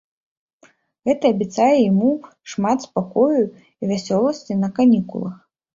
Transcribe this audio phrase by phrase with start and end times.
[1.09, 2.11] Гэта абяцае яму
[2.55, 5.37] шмат спакою і весялосці на канікулах.